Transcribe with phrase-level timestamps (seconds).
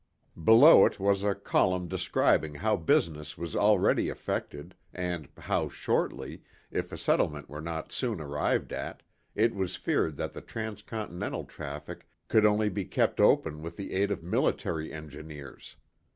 [0.43, 6.91] Below it was a column describing how business was already affected, and how, shortly, if
[6.91, 9.03] a settlement were not soon arrived at,
[9.35, 13.93] it was feared that the trans continental traffic could only be kept open with the
[13.93, 15.75] aid of military engineers.